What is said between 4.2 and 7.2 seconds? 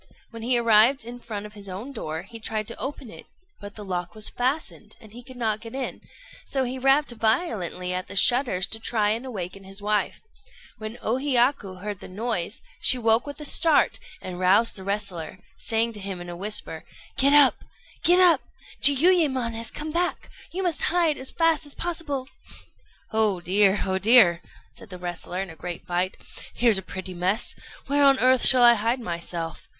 fastened, and he could not get in, so he rapped